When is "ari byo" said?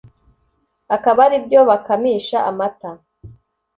1.27-1.59